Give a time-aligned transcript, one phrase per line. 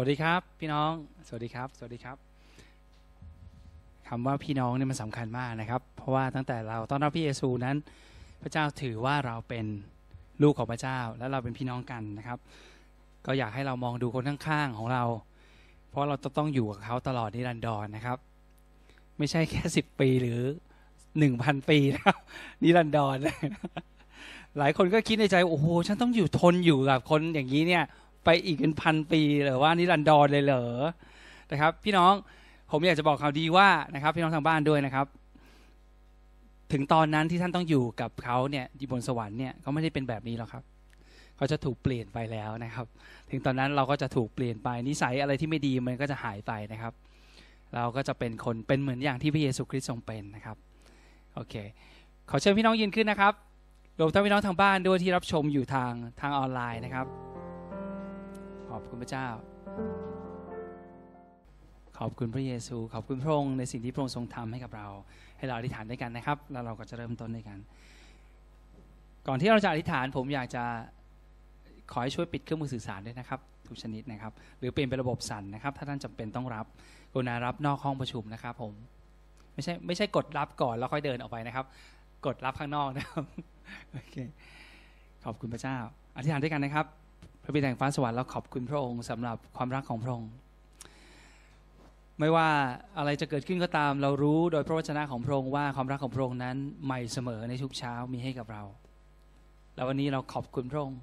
[0.00, 0.90] วัสดีครับ พี่น้อง
[1.28, 2.16] สวัสดีครับ สวัสดีครับ
[4.08, 7.76] คำว่าพี่น้องเนี่ยมันสำคัญมากนะครับ เพราะว่าตั้งแต่เราต้อนรับพระเยซูนั้น
[8.42, 9.66] พระเจ้าถือว่าเราเป็น
[10.42, 12.38] ลูกของพระเจ้า และเราเป็นพี่น้องกันนะครับ
[13.26, 15.04] ก็อยากให้เรามองดูคนข้างๆของเรา
[15.90, 18.18] เพราะเราจะต้องอยู่กับเขาตลอดนิรันดรนะครับ
[19.18, 20.40] ไม่ใช่แค่สิบปีหรือ
[21.18, 22.18] หนึ่งพันปีนะครับ
[22.62, 23.16] นิรันดร
[24.58, 27.84] หลายคนก็คิดในใจโอ้โหฉันต้องอยู่ทนอยู่กับคนอย่างนี้เนี่ย
[28.30, 30.64] ไปอีกเป็นพันปีหรือว่านิรันดรเลยเหรอ
[31.52, 32.12] นะครับ พี่น้อง
[32.70, 35.06] ผมอยากจะบอกข่าวดีว่านะครับ พี่น้องทางบ้านด้วยนะครับ
[36.72, 40.64] ถึงตอนนั้นที่ท่านต้องอยู่กับเขาเนี่ยอยู่บนสวรรค์เนี่ยเขาไม่ได้เป็นแบบนี้หรอกครับ
[41.36, 42.86] เขาจะถูกเปลี่ยนไปแล้วนะครับ
[43.30, 46.92] ถึงตอนนั้นเราก็จะถูกเปลี่ยนไปนิสัยอะไรที่ไม่ดีมันก็จะหายไปนะครับ
[47.74, 50.56] เราก็จะเป็นคนเป็นเหมือนอย่างที่พระเยซูคริสต์ทรงเป็นนะครับ
[51.34, 51.54] โอเค
[52.30, 53.32] ขอเชิญพี่น้องยืนขึ้นนะครับ
[54.00, 57.06] รวมทั้งพี่น้องทางบ้านด้วยที่รับชมอยู่ทางทางออนไลน์นะครับ
[58.78, 59.28] อบคุณพระเจ้า
[61.98, 64.86] ขอบคุณพระเยซู ขอบคุณพระองค์ในสิ่งที่พระองค์ทรงทำให้กับเรา
[65.38, 67.58] ให้เราอธิษฐานด้วยกันนะครับ แล้วเราก็จะเริ่มต้นด้วยกัน
[69.26, 70.64] ก่อนที่เราจะอธิษฐานผมอยากจะ
[71.92, 76.66] ขอให้ช่วยปิดเครื่องมือสื่อสารด้วยนะครับทุกชนิดนะครับ หรือเปลี่ยนเป็นระบบสั่นนะครับ ถ้าท่านจำเป็นต้องรับ
[77.12, 78.72] กรุณารับนอกห้องประชุมนะครับ ผม
[79.54, 81.66] ไม่ใช่ไม่ใช่กดรับก่อนแล้วค่อยเดินออกไปนะครับ
[82.26, 83.24] กดรับข้างนอกนะครับ
[83.90, 84.16] โอเค
[85.24, 85.76] ขอบคุณพระเจ้า
[86.16, 86.86] อธิษฐานด้วยกันนะครับ
[87.50, 90.30] ระบิดาแห่งฟ้าสวรรค์เราขอบคุณพระองค์สำหรับความรักของพระองค์
[92.20, 92.48] ไม่ว่า
[92.98, 98.62] อะไรจะเกิดขึ้นก็ตาม เรารู้โดยพระวจนะของพระองค์ว่าความรักของพระองค์นั้นใหม่เสมอในทุกเช้ามีให้กับเรา
[99.74, 101.00] แล้ววันนี้เราขอบคุณพระองค์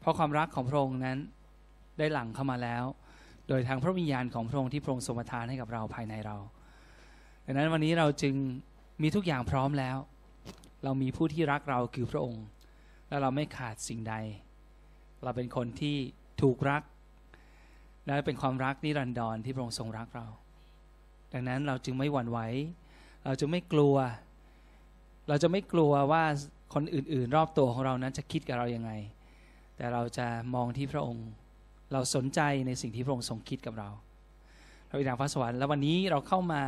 [0.00, 1.18] เพราะความรักของพระองค์นั้น
[1.98, 2.84] ได้หลั่งเข้ามาแล้ว
[3.48, 6.36] โดยทางพระวิญญาณของพระองค์ที่พระองค์ทรงประทานให้กับเราภายในเรา
[7.46, 8.34] ดังนั้นวันนี้เราจึง
[9.02, 9.96] มีทุกอย่างพร้อมแล้ว
[10.84, 12.44] เรามีผู้ที่รักเราคือพระองค์
[13.08, 14.14] และเราไม่ขาดสิ่งใด
[15.24, 15.96] เราเป็นคนที่
[16.42, 16.82] ถูกรัก
[18.04, 20.26] และเป็นความรักนิรันดรที่พระองค์ทรงรักเรา
[21.32, 22.38] ดังนั้นเราจึงไม่หวั่นไหว
[23.24, 23.96] เราจะไม่กลัว
[25.28, 26.24] เราจะไม่กลัวว่า
[26.74, 28.90] คนอื่น ๆ รอบตัวของเรานั้นจะคิดกับเรายังไง
[29.76, 31.26] แต่เราจะมองที่พระองค์
[31.92, 33.88] เราสนใจในสิ่งที่พระองค์ทรงคิดกับเรา
[34.88, 36.62] เราอินทางพระสวรรค์แล้ววันนี้เราเข้ามา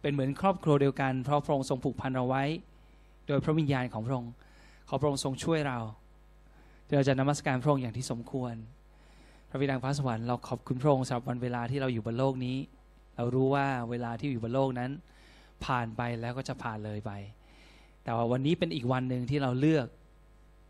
[0.00, 2.44] เป็นเหมือนครอบครัวเดียวกัน เพราะพระองค์ทรงผูกพันเราไว้
[3.28, 4.32] โดยพระวิญญาณของพระองค์
[4.88, 5.78] ขอพระองค์ทรงช่วยเรา
[6.94, 8.54] เราจะนมัสการพระองค์อย่างที่สมควร
[9.48, 12.56] พระบิดาฟ้าสวรรค์เราขอบคุณพระองค์สำหรับวันเวลาที่เราอยู่บนโลกนี้
[13.16, 14.90] เรารู้ว่าเวลาที่อยู่บนโลกนั้น
[15.64, 17.12] ผ่านไปแล้วก็จะผ่านเลยไป
[18.04, 19.86] แต่ว่าวันนี้เป็นอีกวันหนึ่งที่เราเลือก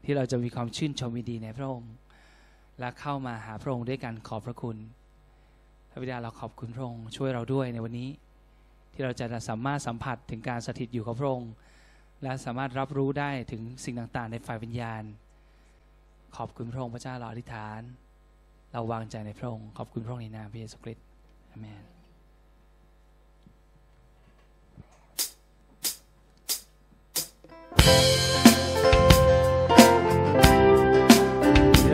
[0.05, 1.93] ที่เราจะมีความชื่นชมวิดีในพระองค์
[2.79, 4.77] และเข้ามาหาพระองค์ด้วยกันขอบพระคุณ
[5.91, 8.09] พระบิดาเราขอบคุณพระองค์ช่วยเราด้วยในวันนี้
[8.93, 11.53] ที่เราจะสามารถสัมผัสถึงการสถิตอยู่กับพระองค์
[12.23, 15.05] และสามารถรับรู้ได้ถึงสิ่งต่างๆ ในฝ่ายวิญญาณ
[16.37, 17.81] ขอบคุณพระองค์พระเจ้าเราอธิษฐาน
[18.73, 21.07] เราวางใจในพระองค์ขอบคุณพระองค์ในนามพระเยซูคริสต์
[21.51, 21.83] อเมน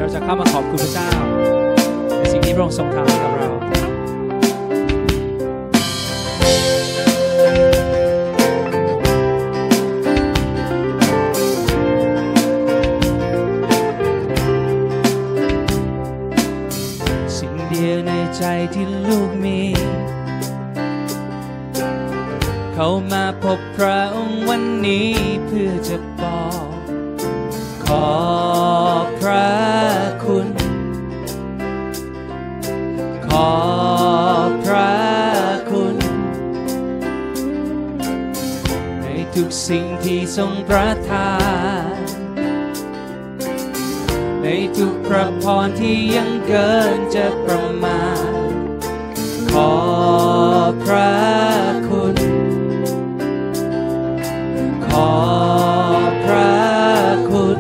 [0.01, 1.11] เราจะเข้ามาขอบคุณพระเจ้า
[2.19, 3.88] ในสิ่งที่พระองค์ทรงทำให้กับเรา
[18.75, 19.61] ที่ลูกมี
[22.75, 25.11] เขามาพบพระองค์วันนี้
[25.47, 26.69] เพื่อจะบอก
[27.85, 28.09] ขอ
[29.21, 29.51] พระ
[30.25, 30.49] คุณ
[33.27, 33.51] ขอ
[34.65, 34.95] พระ
[35.71, 35.97] คุณ
[39.01, 41.33] ในทุกสิ่งที่ทรงประทา
[41.95, 41.97] น
[44.43, 44.47] ใน
[44.79, 48.03] ทุกพระพรที่ยังเกินจะประมา
[48.37, 48.38] ณ
[49.59, 49.69] อ
[50.71, 51.13] บพระ
[51.89, 52.17] คุณ
[54.87, 55.15] ขอ
[56.09, 56.57] บพระ
[57.31, 57.59] คุณ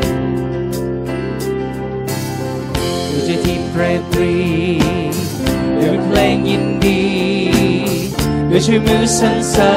[3.11, 4.37] ด้วยใจที่เปรตปรี
[5.81, 7.05] ด้วยเพลงยินดี
[8.51, 9.75] ด้วยช่วยมือสรรเสริ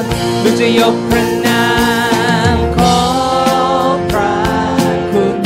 [0.00, 0.02] ญ
[0.42, 1.64] ด้วยจะยกพระนา
[2.54, 2.98] มขอ
[3.94, 4.36] บพระ
[5.12, 5.36] คุณ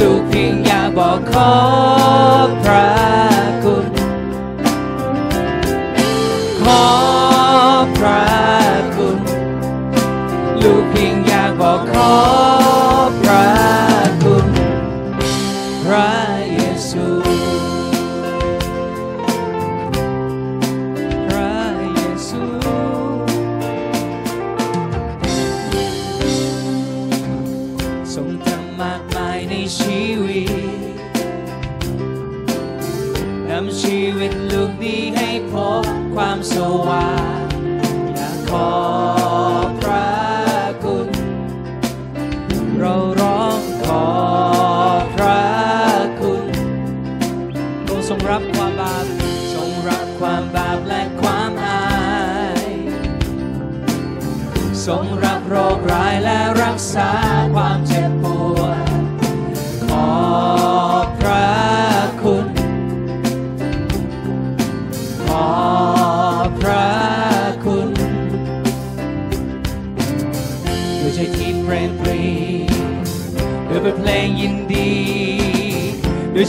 [0.00, 1.87] ลูกเพียงอยากบอกขอ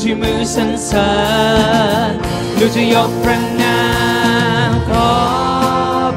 [0.09, 1.09] ด้วยมือสรรเสริ
[2.09, 2.11] ญ
[2.59, 3.79] ด้วยจะยกพระนา
[4.69, 5.11] มขอ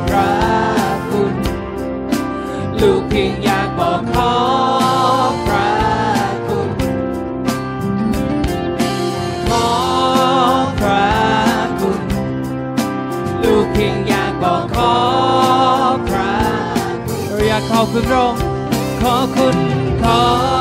[0.06, 0.32] พระ
[1.10, 1.34] คุณ
[2.80, 4.32] ลูกเพียงอยากบอกขอ
[5.46, 5.70] พระ
[6.48, 6.70] คุณ
[9.48, 9.68] ขอ
[10.80, 11.06] พระ
[11.80, 12.00] คุณ
[13.42, 14.94] ลูกเพียงอยากบอกขอ
[16.08, 16.32] พระ
[17.06, 18.42] คุณเราอยากขอบคุณพระองค์
[19.02, 19.56] ขอบคุณ
[20.02, 20.51] ขอ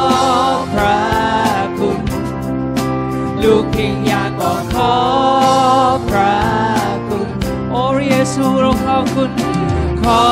[8.35, 9.31] ซูเราขอบคุณ
[10.03, 10.23] ขอ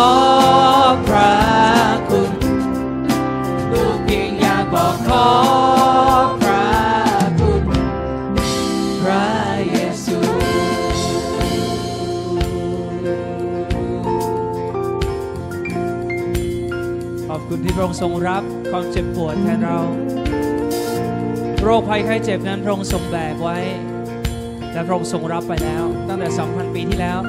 [1.08, 1.34] พระ
[2.10, 2.32] คุณ
[3.72, 5.28] ลูกเพียงอยากบอกขอ
[6.42, 6.70] พระ
[7.40, 7.64] คุณ
[9.02, 9.28] พระ
[9.72, 10.18] เยซู
[17.28, 19.80] ขอบคุณที่พระองค์ทรงรับความเจ็บปวดแทนเรา
[21.64, 23.58] โรคภัยไข้เจ็บนั้นพระองค์ทรงแบกไว้
[24.74, 27.20] และพระองค์ทรงรับไปแล้ว ตั้งแต่ 2,000 ปีที่แล้ว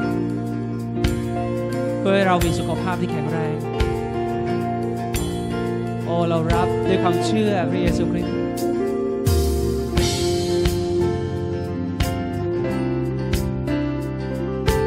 [2.01, 3.57] เพื่อให้เรามีสุขภาพที่แข็งแรง
[6.05, 8.37] โอ้เรารับด้วยความเชื่อพระเยซูคริสต์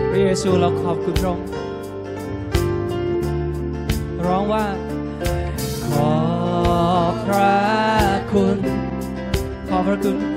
[0.10, 1.48] พระเยซูเราขอบคุณพระองค์
[4.26, 4.66] ร้องว่า
[5.88, 6.14] ขอ
[7.12, 7.58] บพระ
[8.32, 8.58] คุณ
[9.70, 10.33] ขอบพระคุณ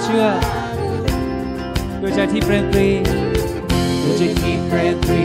[0.00, 2.88] เลยครับด้วยความเชื่อด้วยใจที่เปรมปรี
[4.02, 5.24] ด้วยใจที่เปรมปรี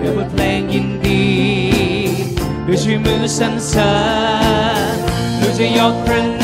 [0.00, 1.24] ด้วยบทเพลงยินดี
[2.66, 3.92] ด้วยชื่อมือสรรเสริ
[4.92, 4.96] ญ
[5.40, 6.41] ด้วยจะยกพระ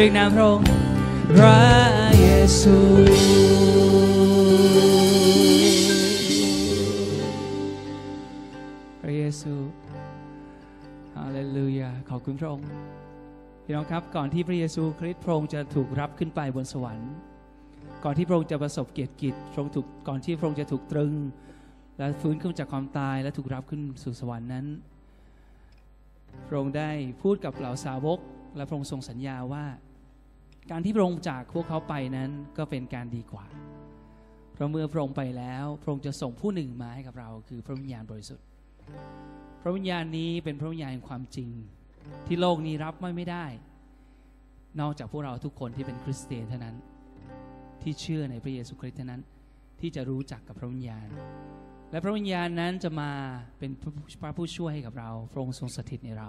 [0.00, 0.66] เรียกนามพระองค์
[1.36, 1.60] พระ
[2.20, 2.28] เย
[2.60, 2.76] ซู
[9.02, 9.54] พระเยซู
[11.16, 12.66] ฮาเลลูยาขอบคุณพระองค์
[13.64, 17.12] พี่น้องครับก่อนที่พระเยซูคริสต์พระองค์จะถูกรับขึ้นไปบนสวรรค์
[18.04, 21.14] ก่อนที่พระองค์จะประสบเกียรติกิจพระองค์ถูกก่อนที่พระองค์จะถูกตรึง
[21.98, 24.66] และฟื้นขึ้นจากความตายและถูกรับขึ้นสู่สวรรค์นั้น
[26.48, 26.90] พระองค์ได้
[27.22, 28.18] พูดกับเหล่าสาวก
[28.56, 29.64] และพระองค์ทรงสัญญาว่า
[30.70, 33.46] การที่พระองค์จากพวกเขาไปนั้นก็เป็นการดีกว่า
[34.52, 38.46] เพราะเมื่อพระองค์ไปแล้ว พระองค์จะส่งผู้หนึ่งมาให้กับเรา คือพระวิญญาณบริสุทธิ์
[39.62, 41.50] พระวิญญาณนี้เป็นพระวิญญาณแห่งความจริง
[42.26, 43.46] ที่โลกนี้รับไม่ไม่ได้
[44.80, 46.76] นอกจากพวกเราทุกคนที่เป็นคริสเตียนเท่านั้น
[47.82, 49.22] ที่เชื่อในพระเยซูคริสต์เท่านั้น
[49.80, 51.08] ที่จะรู้จักกับพระวิญญาณ
[51.90, 53.10] และพระวิญญาณนั้นจะมา
[53.58, 56.28] เป็นพระพระผู้ช่วยให้กับเรา พระองค์ทรงสถิตในเรา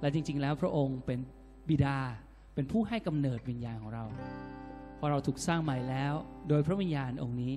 [0.00, 1.18] และจริง ๆ แล้วพระองค์เป็น
[1.68, 1.98] บิดา
[2.56, 4.04] เป็นผู้ให้กำเนิดวิญญาณของเรา
[4.98, 6.14] พอเราถูกสร้างใหม่แล้ว
[6.48, 7.52] โดยพระวิญญาณองค์นี้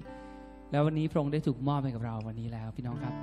[0.72, 3.13] แล้ววันนี้พระองค์ได้ถูกมอบให้กับเราวันนี้แล้วพี่น้องครับ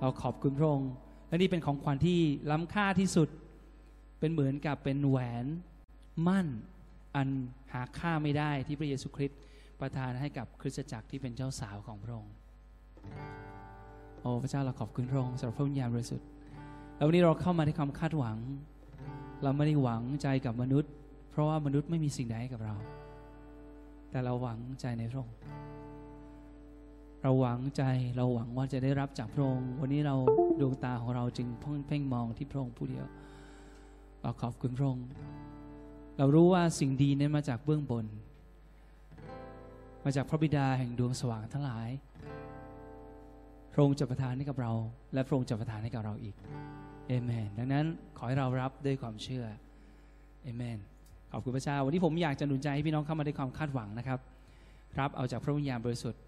[0.00, 0.90] เราขอบคุณพระองค์
[1.28, 3.28] และนี่เป็นของขวัญที่ล้ำค่าที่สุด
[4.20, 5.46] เป็นเหมือนกับเป็นแหวน
[6.26, 6.46] มั่น
[7.16, 7.28] อัน
[7.72, 9.38] หาค่าไม่ได้ที่พระเยซูคริสต์
[9.80, 12.34] ประทานให้กับคริสตจักรที่เป็นเจ้าสาวของพระองค์
[14.20, 16.26] โอ้พระเจ้าเราขอบคุณพระองค์สำหรับพระวิญญาณบริสุทธิ์
[16.96, 18.36] แล้ววันนี้เราเข้ามาในความคาดหวัง
[19.42, 20.92] เราไม่ได้หวังใจกับมนุษย์
[21.34, 22.74] เพราะว่ามนุษย์ไม่มีสิ่งใดให้กับเรา
[24.10, 25.36] แต่เราหวังใจในพระองค์
[27.22, 27.82] เราหวังใจ
[28.16, 30.16] เราหวังว่าจะได้รับจากพระองค์วันนี้เรา
[30.60, 31.48] ดวงตาของเราจึง
[31.86, 33.06] เพ่งมองที่พระองค์ผู้เดียว
[34.22, 35.06] เราขอบคุณพระองค์
[36.18, 38.06] เรารู้ว่าสิ่งดีนั้นมาจากเบื้องบน
[40.04, 41.88] มาจากพระบิดาแห่งดวงสว่างทั้งหลาย
[43.72, 44.72] พระองค์จะประทานให้กับเรา
[45.14, 46.36] และพระองค์จะประทานให้กับเราอีก
[47.08, 47.86] เอเมน ดังนั้น
[48.16, 49.46] ขอให้เรารับด้วยความเชื่อ
[50.42, 50.78] เอเมน
[51.36, 54.18] ขอบคุณพระเจ้า วันนี้ผมอยากจะหนุนใจให้พี่น้องเข้ามาด้วยความคาดหวังนะครับ
[55.00, 56.20] รับเอาจากพระวิญญาณบริสุทธิ์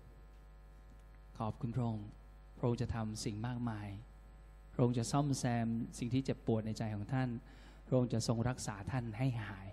[1.38, 2.06] ขอบคุณพระองค์
[2.58, 3.88] พระองค์จะทำสิ่งมากมาย
[4.72, 5.66] พระองค์จะซ่อมแซม
[5.98, 7.28] สิ่งที่เจ็บปวดในใจของท่าน
[7.86, 9.66] พระองค์จะทรงรักษาท่านให้หาย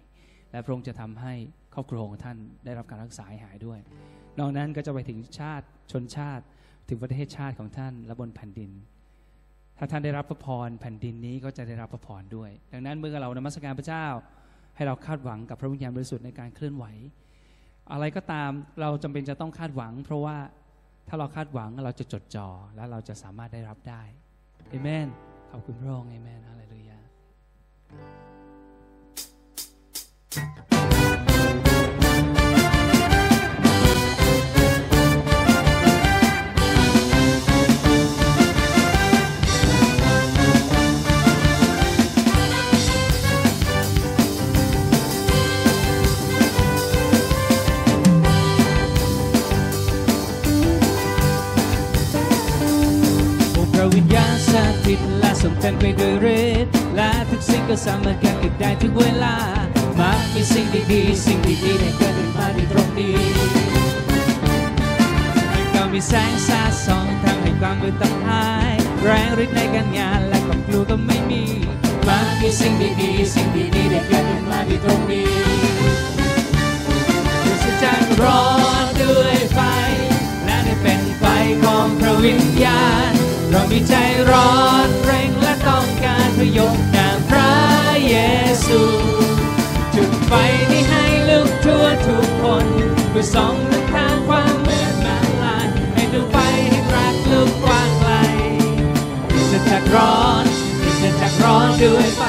[0.52, 1.34] และพระองค์จะทำให้
[1.74, 3.80] ครอบครัวของท่านได้รับการรักษาหหายด้วย
[4.40, 6.44] นอกนั้นก็จะไปถึงชาติชนชาติ
[6.90, 8.72] ถึงประเทศชาติของท่านและบนแผ่นดิน
[9.78, 14.06] ถ้าท่านได้รับพระพรแผ่นดินนี้ก็จะได้รับพระพรด้วย ดังนั้นเมื่อเรานมัสการพระเจ้า
[14.76, 16.86] ให้เราคาดหวังกับพระวิญญาณบริสุทธิ์ในการเคลื่อนไหว
[17.92, 18.50] อะไรก็ตาม
[18.82, 20.38] เราจำเป็นจะต้องคาดหวัง เพราะว่า
[21.08, 24.02] ถ้าเราคาดหวังเราจะจดจ่อและเราจะสามารถได้รับได้
[24.70, 25.08] เอเมน
[25.52, 27.00] ขอบคุณพระองค์เอเมนฮาเลลูยา
[55.44, 59.36] ถิตแทรงเต็มไปด้วยฤทธิ์และทุกสิ่งก็สามารถแก้ไขได้ทุกเวลา
[60.00, 63.18] มักมีสิ่งดีๆสิ่งดีๆได้เกิดขึ้นมาที่ตรงนี้
[65.52, 68.74] มันก็มีแสงสาส่องทำให้ความมืดต้องหาย
[69.04, 71.44] แรงฤทธิ์ในการงานและความกลัวก็ไม่มี
[72.08, 75.32] มักมีสิ่งดีๆสิ่งดีๆได้เกิดขึ้นมาที่ตรงนี้
[77.42, 78.44] เราจะจักร้อ
[78.84, 79.60] นด้วยไฟ
[80.46, 81.24] และได้เป็นไฟ
[81.64, 83.23] ของพระวิญญาณ
[83.56, 83.96] เรามีใจ
[84.32, 84.54] ร้อ
[84.86, 87.54] นเร่งและต้องการพยกนามพระ
[88.10, 88.16] เย
[88.66, 88.82] ซู
[89.96, 90.32] จุดไฟ
[90.70, 92.66] ที่ให้ลุกทั่วทุกคน
[93.10, 96.38] เพื่อส่องนำทางความมืดมาลายให้ดวงไฟ
[96.70, 98.12] แห่รักลุกกว้างไกล
[99.30, 100.46] เราจะจักร้อน
[100.80, 102.24] เราจะจักร้อนด้วยไฟ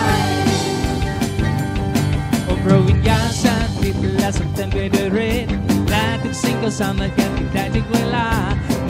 [2.44, 3.44] โอ้พระวิญญาณส
[3.80, 5.54] ถิตและทรงเต็มไปด้วยฤทธิ์
[5.90, 8.28] และทุกสิ่งก็สามารถเกิดขึ้นได้ทุกเวลา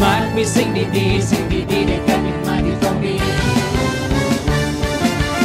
[0.03, 3.23] มันมีสิ่งดีๆสิ่งดีๆได้เกิดขึ้นมาที่ตรงนี้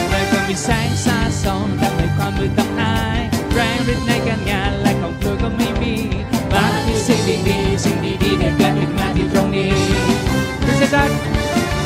[0.09, 3.19] และก็มีแสงสาส่องทำให้ความมืดต้องหาย
[3.53, 5.95] แรงฤทธิ์ในการงานและของตัวก็ไม่มี
[6.53, 9.73] มันมีสิ่งดีๆสิ่งดีๆได้เกิดขึ้นมาที่ตรงนี้
[10.65, 11.03] พระเจ้า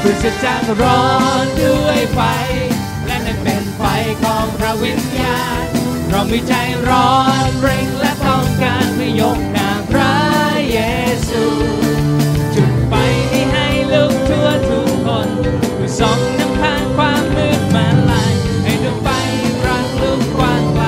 [0.01, 1.03] พระเจ้าร้อ
[1.43, 2.19] นด้วยไฟ
[3.05, 3.81] และนั่นเป็นไฟ
[4.23, 5.65] ของพระวิญญาณ
[6.09, 6.53] เรามีใจ
[6.87, 7.11] ร้อ
[7.47, 10.13] นเร่งและต้องการเพื่ยกนามพระ
[10.71, 10.79] เย
[11.29, 11.43] ซู
[15.99, 18.33] ส่องนำทางความมืดมาลาย
[18.63, 19.07] ให้ดวงไฟ
[19.65, 20.85] รักลุกกว้างไกล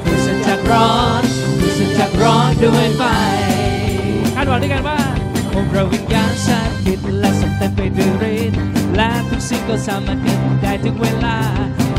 [0.00, 1.22] เพื่อสัจจร้อน
[1.56, 3.02] เพื่อสัจจร้อนด้วยไฟ
[4.34, 5.00] คาดหวังด้วยกันว่า
[5.54, 6.48] องค์พระวิญญาณส
[6.84, 8.58] ถิตและทรงเต็มไปด้วยฤทธิ์
[8.96, 11.36] และทุกสิ่งก็สามารถเกิดขึ้นได้ทุกเวลา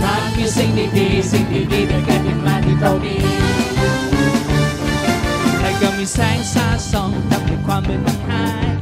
[0.03, 0.69] หากมีสิ่ง
[0.99, 1.43] ดีๆสิ่ง
[1.73, 3.23] ดีๆได้เกิดขึ้นมาที่ตรงนี้
[5.59, 8.80] และก็มีแสงสาส่องทำให้ความมืดมันหาย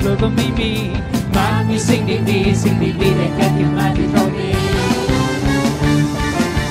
[0.00, 0.72] กลัวก็ไม่มี
[1.34, 4.56] มามีสิ่งดีๆสิ่งดีๆได้เกิดขึ้นมาที่ตรงนี้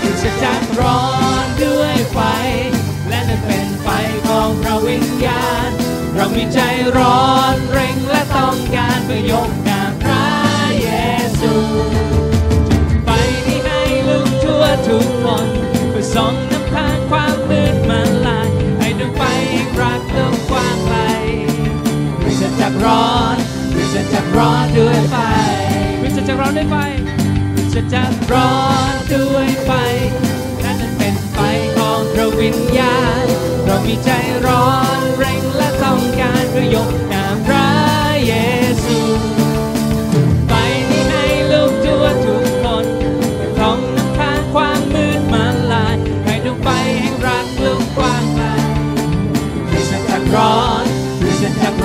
[0.02, 1.02] คือจะจักร้อ
[1.44, 2.20] นด้วยไฟ
[3.10, 3.88] และนั่นเป็นไฟ
[4.28, 5.70] ของพระวิญญาณ
[6.16, 6.60] เรามีใจ
[6.98, 10.28] ร้อนเร่งและต้องการเพื่อยกนามพระ
[10.84, 10.90] เย
[11.40, 11.54] ซู
[13.04, 13.10] ไฟ
[13.46, 15.48] ที่ให้ลุกทั่วทุกคน
[15.90, 19.22] เพื่อส่องนำทางความมืดมาลายให้ดวงไฟ
[19.80, 20.29] รักลุกกว้างไกล
[22.70, 23.38] จะจักร้อน
[23.76, 25.16] วิจะจักร้อนด้วยไฟ
[26.02, 26.76] วิจะจักร้อนด้วยไฟ
[27.56, 28.54] วิจะจักร้อ
[28.92, 29.72] นด้วยไฟ
[30.64, 31.38] นั่นนั้นเป็นไฟ
[31.78, 33.26] ของพระวิญญาณ
[33.66, 34.10] เรามีใจ
[34.46, 37.68] ร้อนเร่งและต้องการเพื่อยกนามพระ
[38.26, 38.34] เย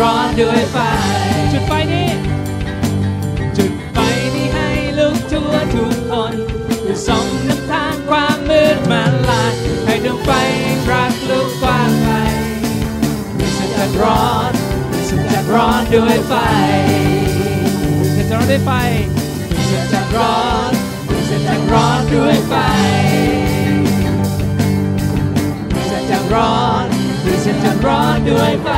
[0.05, 0.77] ร้อนด้วยไฟ
[1.53, 2.11] จุดไฟนี้
[3.57, 3.99] จุดไฟ
[4.35, 4.69] ที่ให้
[4.99, 6.35] ลุกทั่วทุกคน
[6.83, 9.53] คือส่องนำทางความมืดมาลาย
[9.85, 10.31] ให้ดวงไฟ
[10.91, 12.15] รักลุกกว้างไกล
[13.39, 14.53] ที่ฉันจักร้อน
[14.93, 16.35] ที่ฉันจากร้อนด้วยไฟ
[18.13, 18.71] เสร็จจะร้อนด้วยไฟ
[19.67, 20.71] เสร็จจากร้อน
[21.27, 22.55] เสร็จจากร้อนด้วยไฟ
[25.87, 26.85] เสร็จจากร้อน
[27.43, 28.71] เสร็จจากร้อนด้วยไฟ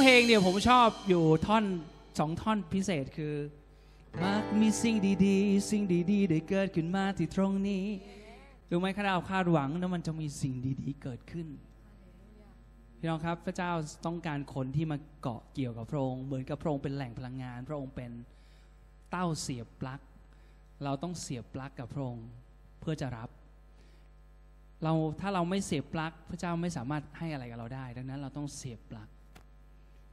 [0.00, 1.64] เพลงเนี่ยผมชอบอยู่ท่อน
[2.18, 3.34] สองท่อนพิเศษคือ
[4.22, 7.84] มักมีสิ่งดีๆ สิ่งดีๆ ได้เกิดขึ้นมาที่ตรงนี้
[8.70, 11.48] รู้ไหมข้าเราคาดหวังนะมันจะมีสิ่งดีๆ เกิดขึ้น
[12.98, 13.72] พี่น้องครับพระเจ้า
[14.06, 18.10] ต้องการคนที่มาเกาะเกี่ยวกับพระองค์เหมือนกับพระองค์เป็นแหล่งพลังงาน พระองค์เป็น
[19.10, 20.00] เต้าเสียบปลั๊ก
[20.84, 22.26] เราต้องเสียบปลั๊กกับพระองค์
[22.80, 23.28] เพื่อจะรับ
[24.82, 29.08] เราถ้าเราไม่เสียบปลั๊กพระเจ้าไม่สามารถให้อะไรกับเราได้ ดังนั้นเราต้องเสียบปลั๊ก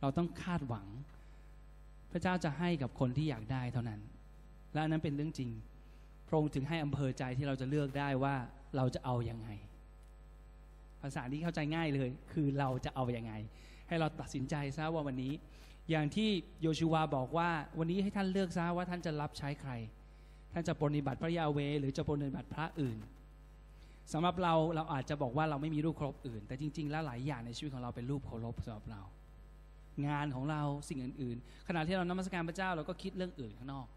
[0.01, 0.87] เราต้องคาดหวัง
[2.11, 4.01] พระเจ้าจะให้กับคนที่อยากได้เท่านั้น
[4.73, 5.49] และนนั้นเป็นเรื่องจริง
[6.27, 8.35] พระองค์ถึงให้อำเภอใจที่เราจะเลือกได้ว่า
[8.77, 9.49] เราจะเอาอยัางไง
[11.01, 13.33] ภาษาที่เข้าใจง่ายเลย คือเราจะเอาอยัางไง
[13.87, 15.33] ให้เราตัดสินใจซะว่าวันนี้
[15.89, 16.29] อย่างที่
[16.61, 17.49] โยชูวาบอกว่า
[17.79, 19.71] วันนี้ให้ท่านเลือกซะว่าท่านจะรับใช้ใคร
[20.53, 22.97] ท่านจะปฏิบัติพระยาเว หรือจะปฏิบัติพระอื่น
[24.13, 29.01] สำหรับเราเราอาจจะบอกว่าเราไม่มีรูปเคารพอื่น แต่จริง ๆ แล้วหลายอย่างในชีวิตของเราเป็นรูปเคารพสำหรับเรา
[30.07, 33.87] งานของเราสิ่งอื่น ๆ ขณะที่เรานมัสการพระเจ้าเราก็คิดเรื่องอื่นข้างนอก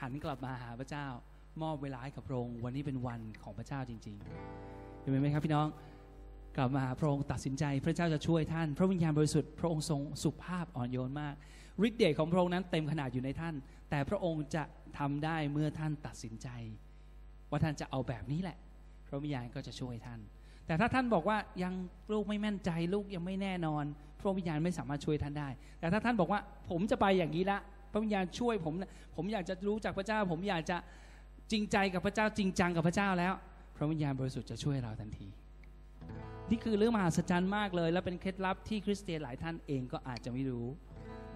[0.00, 1.06] หันกลับมาหาพระเจ้า
[1.62, 5.66] มอบเวลาให้กับพระองค์วันนี้เป็นวันของพระเจ้าจริงๆเห็นไหมครับพี่น้อง
[6.56, 11.34] กลับมาหาพระองค์ตัดสินใจพระเจ้าจะช่วยท่าน พระวิญญาณบริสุทธิ์พระองค์ทรงสุภาพอ่อนโยนมาก
[11.86, 13.54] ฤทธิ์เดชของพระองค์นั้นเต็มขนาดอยู่ในท่าน
[13.90, 14.64] แต่พระองค์จะ
[14.98, 16.48] ทำได้เมื่อท่านตัดสินใจ
[17.50, 18.58] ว่าท่านจะเอาแบบนี้แหละ
[19.08, 20.20] พระวิญญาณก็จะช่วยท่าน
[20.70, 21.74] แต่ถ้าท่านบอกว่ายัง
[22.12, 23.84] ลูกไม่แม่นใจลูกยังไม่แน่นอน
[24.20, 25.48] พระวิญญาณไม่สามารถช่วยท่านได้
[25.80, 27.58] แต่ถ้าท่านบอกว่าผมจะไปอย่างนี้ละ
[27.92, 30.76] พระวิญญาณช่วยผมนะผมอยากจะรู้จักพระเจ้า ผมอยากจะ
[31.50, 33.32] จริงใจกับพระเจ้าจริงจังกับพระเจ้าแล้ว
[33.76, 35.28] พระวิญญาณบริสุทธิ์จะช่วยเราทันที
[36.50, 40.66] นี่คือเรื่องมหัศจรรย์มากเลย และเป็นเคล็ดลับที่คริสเตียนหลายท่านเองก็อาจจะไม่รู้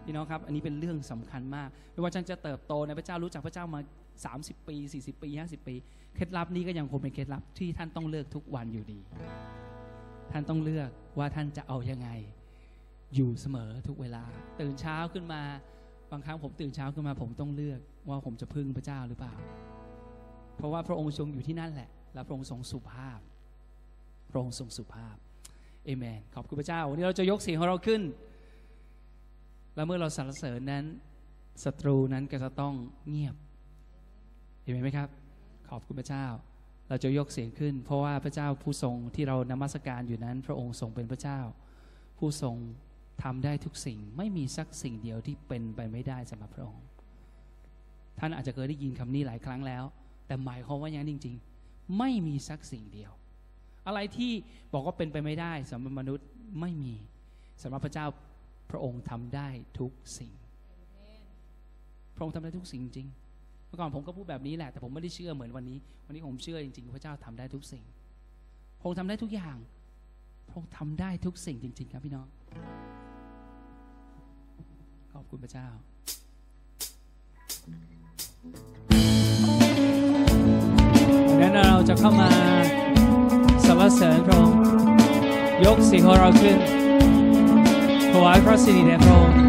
[0.05, 3.81] พี่น้องครับ อันนี้เป็นเรื่องสำคัญมาก ไม่ว่าท่านจะเติบโตในพระเจ้ารู้จักพระเจ้ามา
[4.23, 5.75] 30 ปี 40 ปี 50 ปี
[6.15, 9.01] เคล็ดลับนี้ก็ยังคงเป็นเคล็ดลับที่ท่านต้องเลือกทุกวันอยู่ดี
[10.33, 12.09] ท่านต้องเลือกว่าท่านจะเอายังไง
[13.15, 14.25] อยู่เสมอทุกเวลา
[14.61, 15.43] ตื่นเช้าขึ้นมา
[16.11, 19.35] บางครั้งผมตื่นเช้าขึ้นมา ผมต้องเลือกว่าผมจะพึ่งพระเจ้าหรือเปล่า
[20.57, 23.21] เพราะว่าพระองค์ทรงอยู่ที่นั่นแหละ และพระองค์ทรงสุภาพ
[24.31, 25.17] พระองค์ทรงสุภาพ
[25.85, 28.03] เอเมน ขอบคุณพระเจ้า วันนี้เราจะยกเสียงของเราขึ้น
[29.75, 30.85] และเมื่อเราสรรเสริญนั้น
[31.65, 32.75] ศัตรูนั้นก็จะต้อง
[33.09, 33.37] เงียบ
[34.65, 35.09] เห็นไหมครับ
[35.71, 36.27] ขอบคุณพระเจ้า
[36.89, 41.41] เราจะยกเสียงขึ้น เพราะว่าพระเจ้าผู้ทรงที่เรานมัสการอยู่นั้น พระองค์ทรงเป็นพระเจ้า
[42.19, 42.57] ผู้ทรง
[43.23, 46.85] ทำได้ทุกสิ่ง ไม่มีสักสิ่งเดียวที่เป็นไปไม่ได้สำหรับพระองค์
[48.19, 49.85] ท่านอาจจะเคยได้ยินคำนี้หลายครั้งแล้ว
[50.27, 53.13] แต่หมายความว่าอย่างนั้นจริง ๆ ไม่มีสักสิ่งเดียว
[53.87, 54.33] อะไรที่
[54.73, 56.27] บอกว่าเป็นไปไม่ได้สำหรับมนุษย์
[56.61, 56.95] ไม่มี
[57.63, 58.07] สำหรับพระเจ้า
[58.71, 59.49] พระองค์ทำได้
[59.79, 60.33] ทุกสิ่ง
[62.15, 63.09] พระองค์ทำได้ทุกสิ่งจริง
[63.75, 67.85] มื่อก่อนผมก็พูดแบบนี้แหละแต่ผมไม่ได้เชื่อเหมือนวันนี้ วันนี้ผมเชื่อจริงๆพระเจ้าทำได้ทุกสิ่ง
[68.79, 69.57] พระองค์ทำได้ทุกอย่าง
[70.49, 72.27] พระองค์ทำได้ทุกสิ่งจริง ๆ ครับพี่น้อง
[75.13, 75.69] ขอบคุณพระเจ้า
[81.41, 82.31] งั้นเราจะเข้ามา
[83.67, 84.61] สรรเสริญพระองค์
[85.65, 86.59] ยกสียงของเราขึ้น
[88.11, 89.44] ถวายพระสิริแด่พระองค์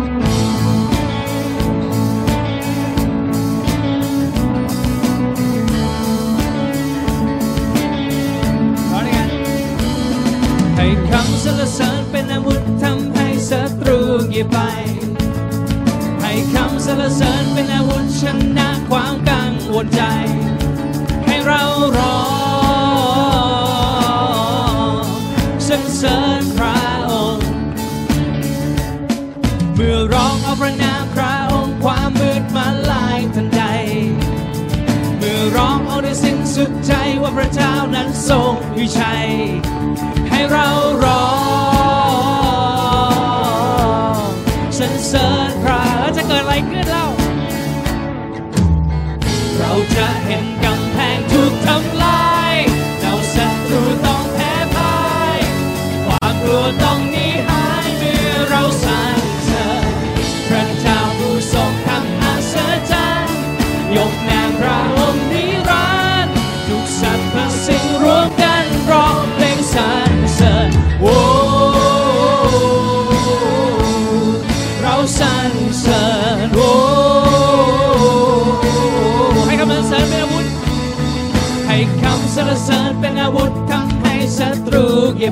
[11.12, 14.58] คำสรรเสริญเป็นอาวุธทำให้ศัตรูเงียบไป
[16.22, 18.24] ให้คำสรรเสริญเป็นอาวุธช
[18.58, 20.02] นะความกังวลใจ
[21.26, 21.62] ให้เรา
[21.98, 22.20] ร้อ
[25.02, 25.06] ง
[25.68, 26.80] สรรเสริญพระ
[27.12, 27.48] องค์
[29.76, 33.63] เมื่อร้องเอาพระนามพระองค์ความมืดมาลายทันใด
[35.18, 39.30] เมื่อร้องเอาด้วยสิ้นสุดใจว่าพระเจ้านั้นทรงวิชัย
[40.36, 40.69] ให้เรา
[41.06, 41.26] รอ
[44.15, 44.24] ง
[44.78, 47.06] สรรเสริญพระแล้วจะเกิดอะไรขึ้นเล่า
[49.58, 51.94] เราจะเห็นกำแพงถูกทำ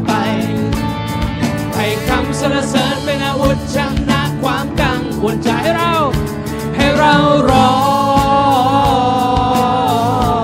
[0.05, 0.11] ไป
[1.75, 3.77] ให้คำสรรเสริญเป็นอาวุธช
[4.09, 5.93] นะความกังวลใจเรา
[6.75, 7.13] ให้เรา
[7.49, 7.73] ร้อ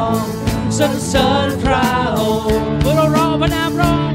[0.10, 0.14] ง
[0.78, 1.88] สรรเสริญพระ
[2.20, 2.22] อ
[2.60, 4.12] งค์เมื่อเราพระนามร้อง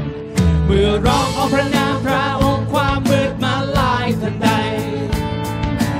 [0.65, 4.49] เมื่อร้องเอาพระนามพระองค์ความมืดมาลายทันใด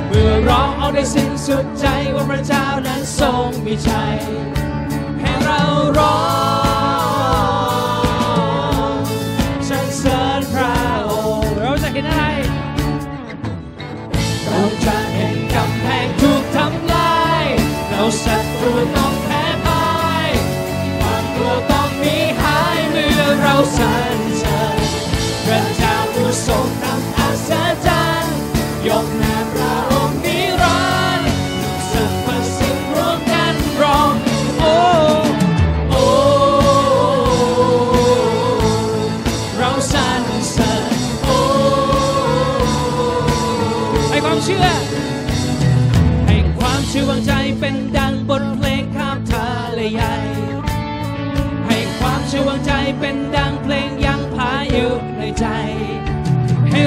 [0.07, 4.17] เมื่อร้องเอาได้สิ้นสุดใจว่าพระเจ้านั้นทรงมีชัย
[5.19, 5.59] ให้เรา
[5.99, 6.34] ร้อง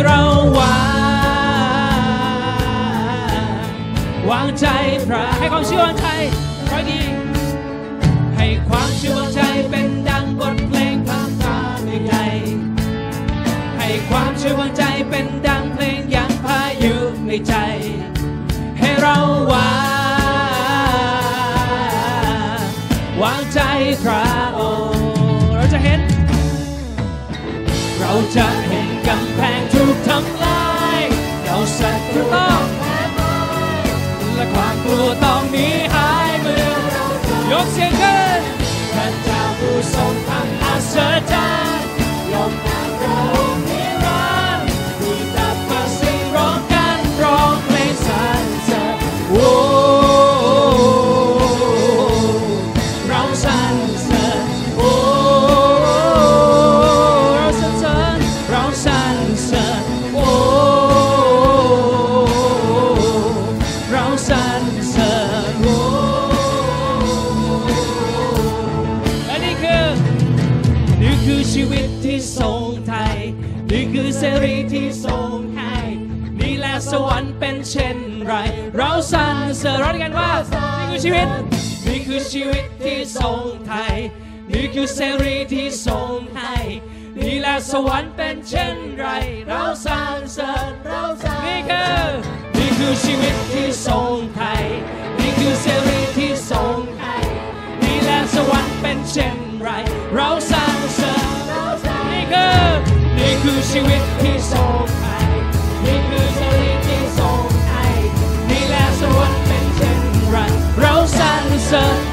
[0.04, 0.20] เรา
[0.58, 1.98] วาง
[4.30, 4.66] วางใจ
[5.06, 6.06] พระให้ความเชื่อวางใจ
[6.70, 7.02] ร้กี
[8.36, 12.14] ให้ความเชื่อวางใจเป็นดังบทเพลงพระตาในใจ
[13.78, 16.94] ให้ความเชื่อวางใจเป็นดังเพลงยังพายุ
[17.26, 17.54] ในใจ
[18.78, 19.16] ให้เรา
[19.52, 19.70] วา
[22.58, 22.62] ง
[23.22, 23.60] วางใจ
[24.02, 24.24] พระ
[24.58, 24.60] อ
[24.94, 25.08] งค์
[25.54, 26.00] เราจะเห็น
[27.98, 28.46] เราจะ
[39.82, 41.57] sometimes and as a.
[79.60, 80.30] เสร์ญร้อนกันว่า
[80.90, 81.28] นี่คือชีวิต
[81.86, 83.96] นี่คือชีวิตที่ทรงไทย
[84.50, 86.54] นี่คือเสรีที่ทรงให้
[87.18, 89.06] นี่แหละสวรรค์เป็นเช่นไร
[89.48, 92.06] เราสร้างสริค์เราสร้างนี่คือ
[92.56, 94.64] นี่คือชีวิตที่ทรงไทย
[95.18, 97.16] นี่คือเสรีที่ทรงให้
[97.82, 99.68] นี่แหละสวรรค์เป็นเช่นไร
[100.14, 102.56] เราสร้างสริมเราสค์นี่คือ
[103.18, 104.17] นี่คือชีวิต
[111.70, 112.07] Jesus.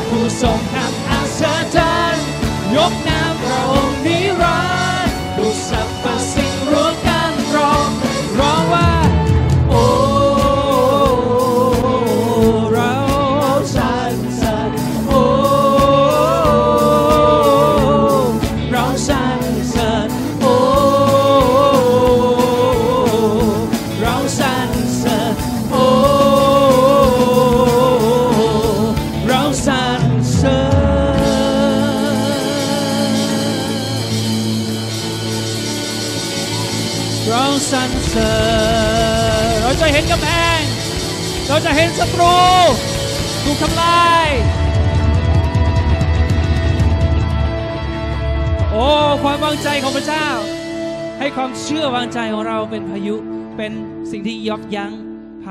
[0.00, 1.07] 父送他。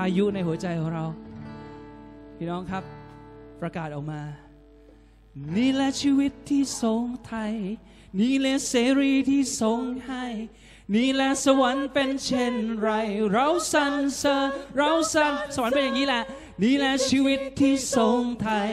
[0.07, 1.05] อายุในหัวใจของเรา
[2.37, 2.83] พี่น้องครับ
[3.61, 4.21] ประกาศออกมา
[5.57, 7.53] นี่แหละชีวิตที่ทรงไทย
[8.19, 10.25] นี่แหละเสรีที่ทรงให้
[10.95, 12.89] นี่แหละสวรรค์เป็นเช่นไร
[13.31, 16.23] เราสรรเสริญเราสรรสวรรค์เป็นอย่างนี้แหละ
[16.63, 18.71] นี่แหละชีวิตที่ทรงไทย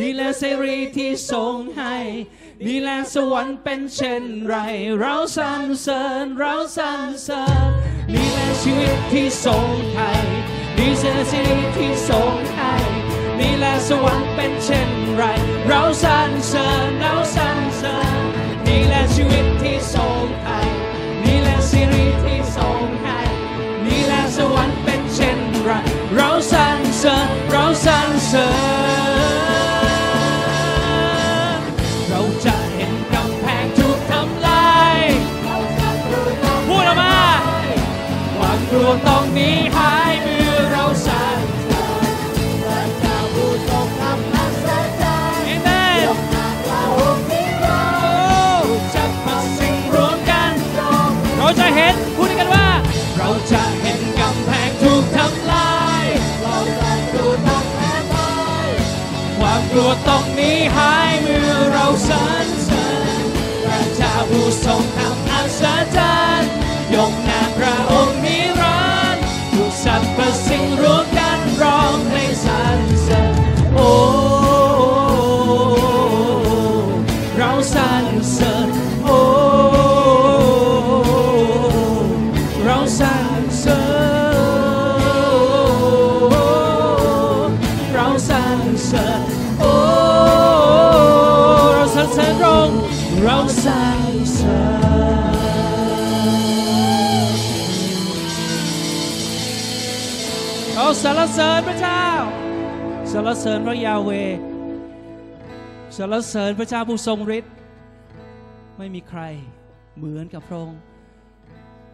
[0.00, 1.96] นี่แหละเสรีที่ทรงให้
[2.66, 4.54] นี่แหละสวรรค์เป็นเช่นไร
[4.98, 7.68] เราสรรเสริญเราสรรเสริญ
[8.12, 12.74] นี่แหละชีวิตที่ทรงไทย นี่แหละเสรีที่ทรงให้
[13.38, 15.22] นี่แหละสวรรค์เป็นเช่นไร
[15.68, 18.20] เราสรรเสริญเราสรรเสริญ
[18.66, 20.68] นี่แหละชีวิตที่ทรงไทย
[21.24, 23.18] นี่แหละสิริที่ทรงให้
[23.86, 25.70] นี่แหละสวรรค์เป็นเช่นไร
[26.14, 28.48] เราสรรเสริญเราสรรเสริ
[31.58, 31.60] ญ
[32.08, 34.98] เราจะเห็นกำแพงถูกทำลาย
[36.68, 37.16] พูดออกมา
[38.36, 39.99] ความกลัวต้องหนีหาย
[59.70, 62.88] กลัวต้องหนีหายเมื่อเราสรรเสริ
[63.22, 63.24] ญ
[63.64, 65.62] พระเจ้าผู้ทรงทำอัศ
[65.96, 66.50] จรรย์
[66.94, 70.99] ยกนามพระองค์นิรันดร์ทุกสรรพสิ่งรู้
[101.34, 102.04] เสรรเสริญพระเจ้า
[103.12, 104.10] สรรเสริญพระยาเว
[105.96, 107.52] สรรเสริญพระเจ้าผู้ทรงฤทธิ์
[108.78, 109.22] ไม่มีใคร
[109.96, 110.80] เหมือนกับพระองค์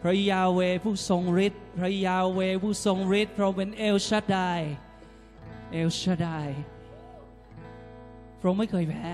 [0.01, 4.39] พระยาเวผู้ทรงฤทธิ์พระยาเวผู้ทรงฤทธิ์พระองค์เป็นเอลชัดได
[5.73, 6.29] เอลชัดได
[8.39, 9.07] พระองค์ไม่เคยแพ้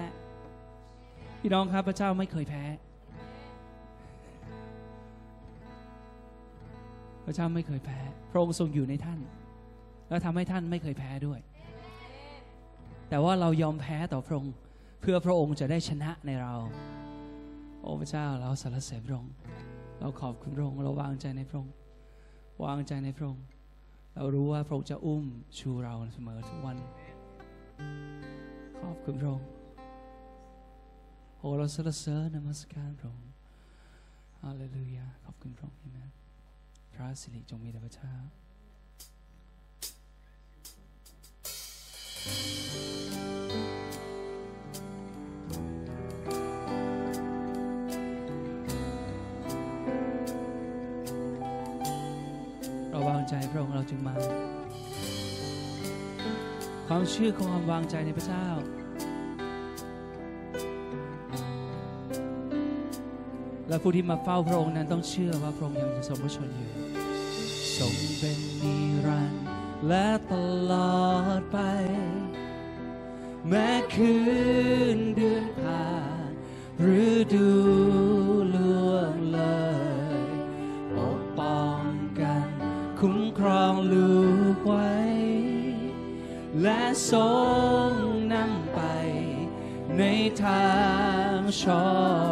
[1.40, 2.64] พี่น้องครับพระเจ้าไม่เคยแพ้
[7.26, 8.00] พระเจ้าไม่เคยแพ้
[8.32, 9.22] พระองค์ทรงอยู่ในท่าน
[10.14, 11.40] แล้วทำให้ท่านไม่เคยแพ้ด้วย
[13.10, 14.54] แต่ว่าเรายอมแพ้ต่อพระองค์
[15.02, 16.54] เพื่อพระองค์จะได้ชนะในเรา
[17.82, 19.34] โอ้พระเจ้าเราสรรเสริญพระองค์
[20.00, 21.74] เราขอบคุณพระองค์เราวางใจในพระองค์
[22.66, 23.46] วางใจในพระองค์
[24.16, 25.26] เรารู้ว่าพระองค์จะอุ้ม
[25.60, 26.78] ชูเราเสมอทุกวัน
[28.82, 29.48] ขอบคุณพระองค์
[31.38, 33.32] โอ้เราสรรเสริญนมัสการพระองค์
[34.42, 36.08] ฮาเลลูยาขอบคุณพระองค์นะ
[36.94, 38.14] พระสิริจงมีแด่พระเจ้า
[42.26, 54.14] เราวางใจพระองค์เราจึงมา
[56.88, 58.46] ความเชื่อของความวางใจในพระเจ้า
[63.68, 66.72] และผู้ที่มาเฝ้าพระองค์นั้นต้องเชื่อว่าพระองค์ยังจะทรงพระชนอยู่
[67.78, 69.42] ทรงเป็นนิรันดร์
[69.88, 70.34] และต
[70.72, 70.98] ลอ
[71.40, 71.58] ดไป
[73.56, 74.16] แม้คื
[74.98, 75.94] นเดือนผ่า
[76.28, 76.30] น
[76.82, 77.50] หรือดู
[78.56, 79.40] ล่วงเล
[80.28, 80.32] ย
[80.98, 81.84] ปกป้อง
[82.20, 82.48] กัน
[83.00, 84.14] คุ้มครองลู
[84.56, 84.96] กไว้
[86.62, 87.28] และทร
[87.90, 87.92] ง
[88.34, 88.80] นำไป
[89.98, 90.04] ใน
[90.44, 90.74] ทา
[91.36, 91.88] งชอ
[92.22, 92.23] บ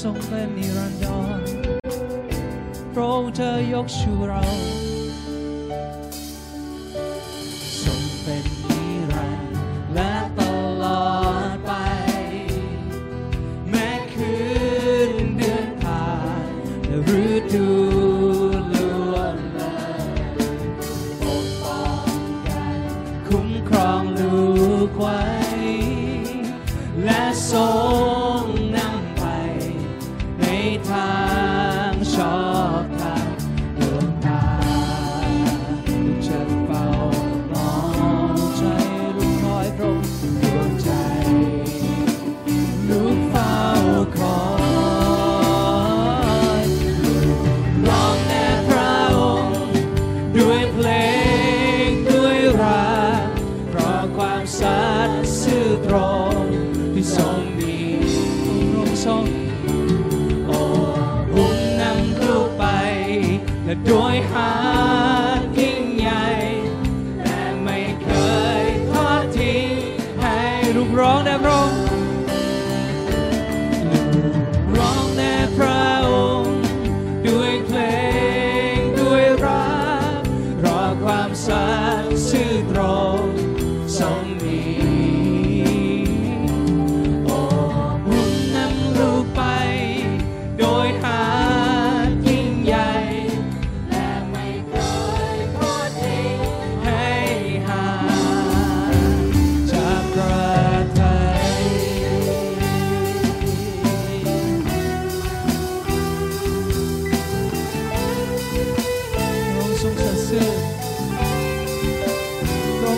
[0.00, 1.06] ทรงเป็นนิรันด
[1.38, 1.40] ร
[2.92, 4.42] พระองค์จะยกชูเรา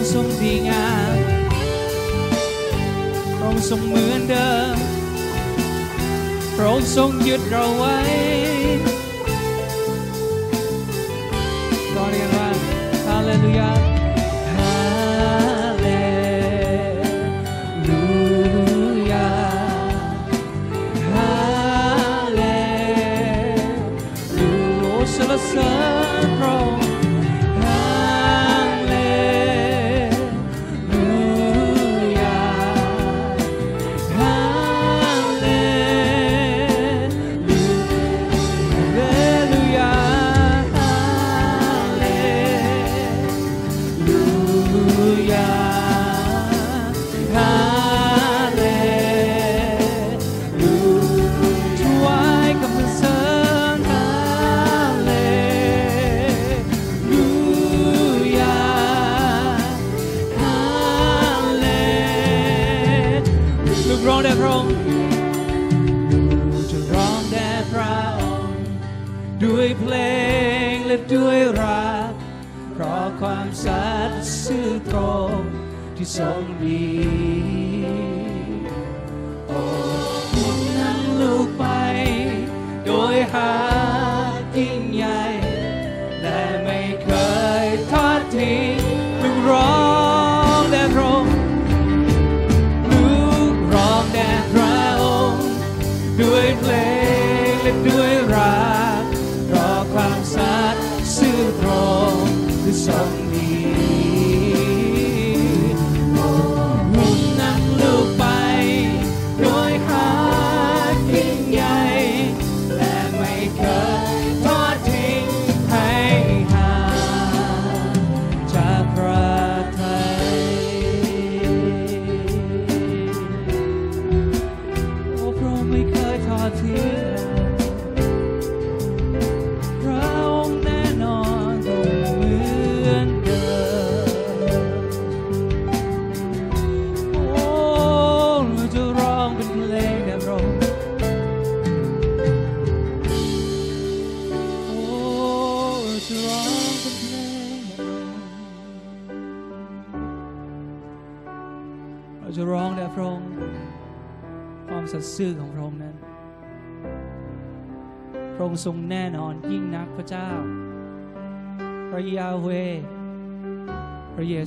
[0.04, 1.14] ค์ทรงดีงาม
[3.36, 4.76] พระองค์ทรงเหมือนเดิม
[6.54, 7.96] พระองค์ทรงยึดเราไว้
[11.94, 12.48] ก็เรียกว่า
[13.06, 13.72] ฮเลลูยา
[14.56, 14.58] ฮ
[15.80, 15.86] เล
[17.88, 18.02] ลู
[19.10, 19.28] ยา
[24.82, 25.93] ลูสรรเสริ
[76.20, 77.33] on me.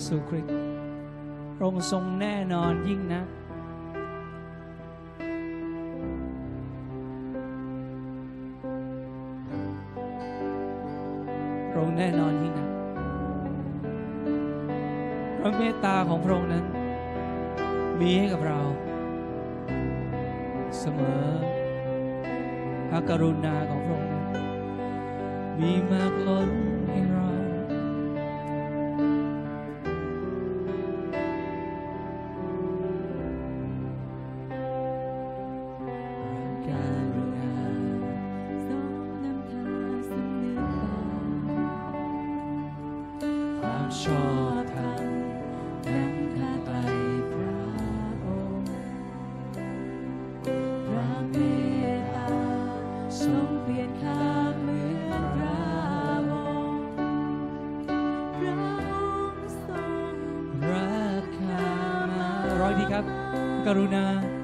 [0.07, 0.53] ซูคริสต์
[1.55, 3.21] พระองค์ทรงแน่นอนยิ่งนะ
[11.71, 12.67] พระองค์แน่นอนยิ่งนะ
[15.39, 16.65] พระเมตตาของพระองค์นั้น
[17.99, 18.61] มีให้กับเรา
[20.79, 21.23] เสมอ
[22.89, 24.27] พระกรุณาของพระองค์นั้น
[25.59, 26.49] มีมากล้น
[63.67, 64.36] กรุณา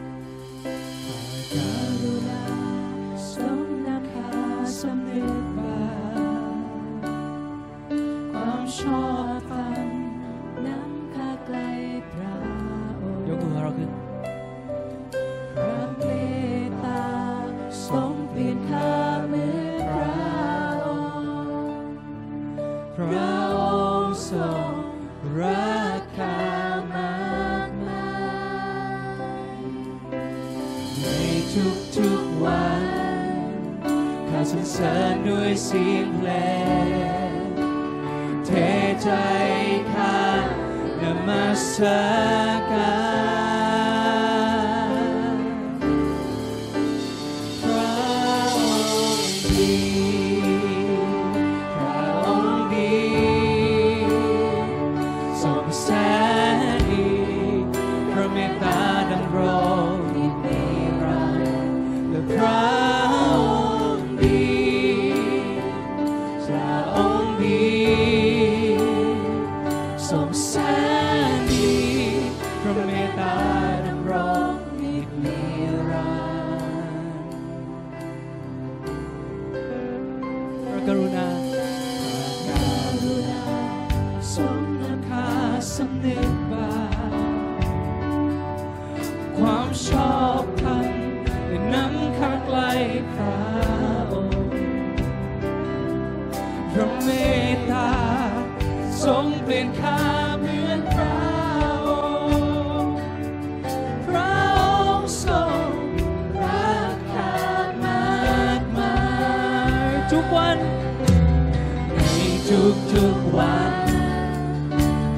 [112.54, 113.94] ทุกทุกวัน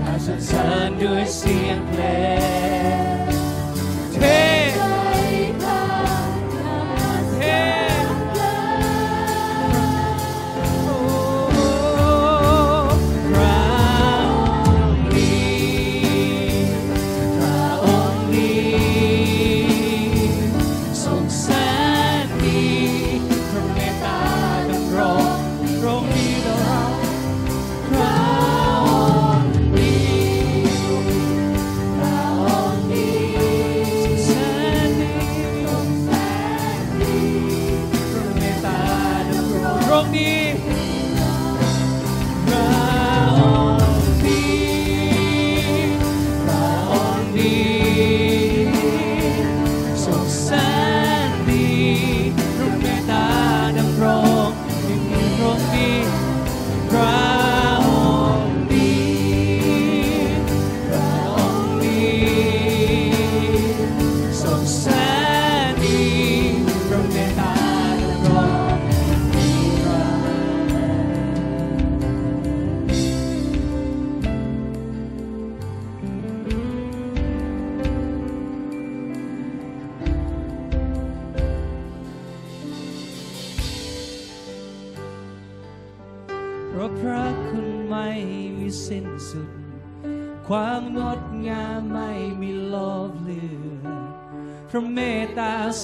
[0.01, 2.01] ข้าสรรเสริญด้วยเสียงเพล
[2.53, 2.54] ง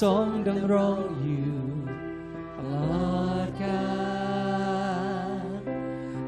[0.02, 1.60] ทรงดำรงอยู่
[2.58, 2.76] ตล
[3.24, 3.92] อดกา
[5.34, 5.62] ล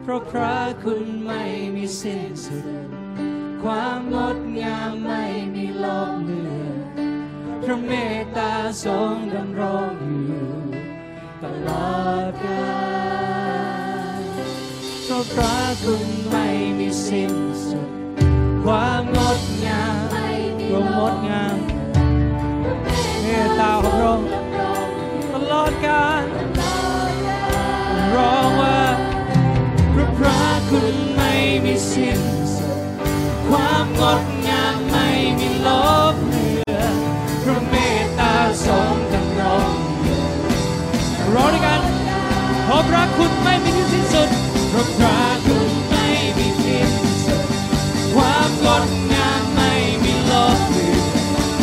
[0.02, 1.44] เพราะพระคุณไม่
[1.76, 2.66] มีสิ้นสุด
[3.64, 6.78] ความงดงามไม่มีลบเลือน
[7.64, 8.54] พระเมตตา
[8.84, 10.52] ทรงดำรงอยู่
[11.44, 12.74] ตลอดกา
[14.20, 14.22] ล
[15.04, 16.48] เพราะพระคุณไม่
[16.80, 17.34] มีสิ้น
[17.68, 17.90] สุด
[18.64, 19.33] ความงด
[30.76, 31.34] คุณไม่
[31.66, 32.22] มีสิ้น
[32.56, 32.80] สุด
[33.50, 35.08] ความงดงามไม่
[35.40, 35.68] มีล
[36.14, 36.84] บเลือ
[37.44, 39.70] พระเมตตาทรงดำรง
[41.34, 41.82] รอด้วยกัน
[42.64, 44.30] เพราะพระคุณไม่มีที่สิ้นสุด
[44.70, 46.08] เพราะพระคุณไม่
[46.38, 46.90] มีสิ้น
[47.26, 47.46] สุด
[48.14, 49.72] ความงดงามไม่
[50.04, 50.98] มีลบเลือ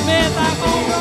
[0.05, 1.01] เมตตาของเรา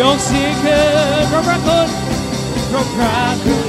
[0.00, 0.86] ยกเสียงคือ
[1.30, 1.88] พราะพระคุณ
[2.68, 3.61] เพราะพระคุณ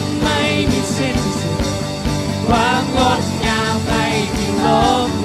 [4.73, 5.22] amor.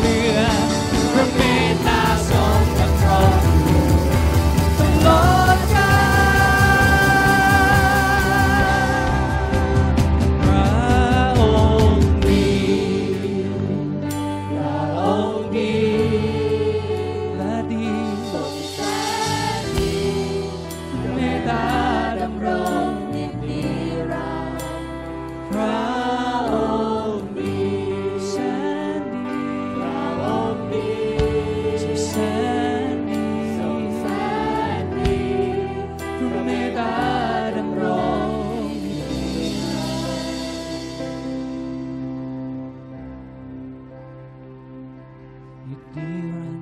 [45.71, 46.59] ยุดดีรัน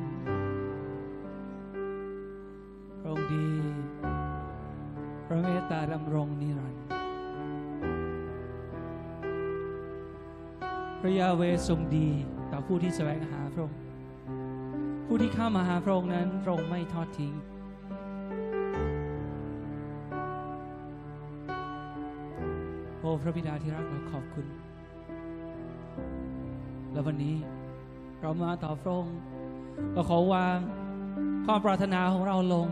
[3.00, 3.46] พระองค์ดี
[5.26, 6.84] พระเมตตาดำรงนิรันดร์
[11.00, 12.08] พระยาเวทรงดี
[12.52, 13.78] ต่อผู้ที่แสวงหาพระองค์
[15.06, 17.32] ผู้ที่เข้ามาหาพระองค์นั้นพระองค์ไม่ทอดทิ้ง
[23.00, 24.46] โอ้พระบิดาที่รักเราขอบคุณ
[26.92, 27.36] และวันนี้
[28.20, 29.18] เรามาต่อพระองค์
[29.92, 30.58] เราขอวาง
[31.46, 32.68] ความปรารถนาของเราลง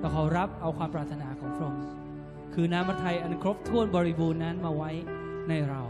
[0.00, 1.84] เราขอรับเอาความปรารถนาของพระองค์
[2.54, 4.90] คือน้ำพระทัยอันครบถ้วนบริบูรณ์นั้นมาไว้
[5.48, 5.82] ในเรา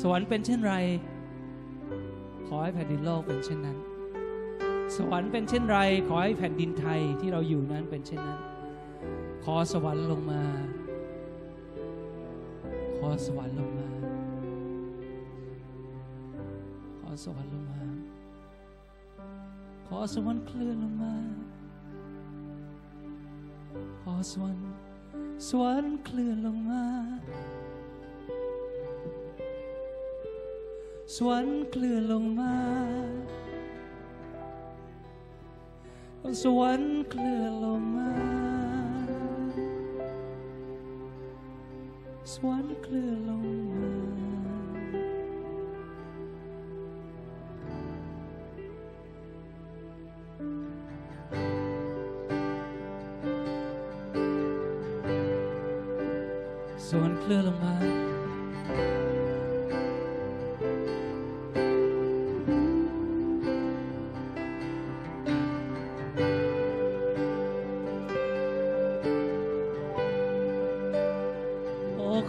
[0.00, 0.74] สวรรค์เป็นเช่นไร
[2.48, 3.78] ขอให้แผ่นดินโลกเป็นเช่นนั้น
[4.96, 8.40] สวรรค์เป็นเช่นไร ขอให้แผ่นดินไทยที่เราอยู่นั้นเป็นเช่นนั้น
[9.44, 10.42] ขอสวรรค์ลงมา
[12.98, 13.81] ขอสวรรค์ลงมา
[17.24, 17.82] สวรรค์ลงมา
[19.86, 21.14] ขอสวรรค์เคลื่อนลงมา
[24.00, 24.66] ขอสวรรค์
[25.48, 26.84] สวรรค์เคลื่อนลงมา
[31.16, 32.54] สวรรค์เคลื่อนลงมา
[36.42, 38.10] สวรรค์เคลื่อนลงมา
[42.32, 43.51] สวรรค์เคลื่อนลง